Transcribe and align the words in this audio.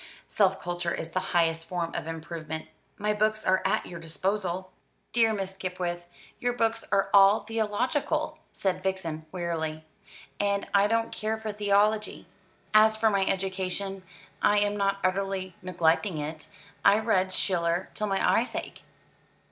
Self 0.27 0.59
culture 0.59 0.91
is 0.91 1.11
the 1.11 1.19
highest 1.37 1.67
form 1.67 1.93
of 1.93 2.07
improvement. 2.07 2.67
My 2.97 3.13
books 3.13 3.45
are 3.45 3.61
at 3.63 3.85
your 3.85 3.99
disposal." 3.99 4.71
"Dear 5.13 5.31
Miss 5.31 5.53
Skipwith, 5.53 6.07
your 6.39 6.53
books 6.53 6.83
are 6.91 7.11
all 7.13 7.41
theological," 7.41 8.39
said 8.51 8.81
Vixen 8.81 9.27
wearily, 9.31 9.85
"and 10.39 10.67
I 10.73 10.87
don't 10.87 11.11
care 11.11 11.37
for 11.37 11.51
theology. 11.51 12.25
As 12.73 12.97
for 12.97 13.11
my 13.11 13.27
education, 13.27 14.01
I 14.41 14.57
am 14.57 14.75
not 14.75 14.97
utterly 15.03 15.53
neglecting 15.61 16.17
it. 16.17 16.47
I 16.83 16.97
read 16.97 17.31
Schiller 17.31 17.91
till 17.93 18.07
my 18.07 18.27
eyes 18.39 18.55
ache." 18.55 18.81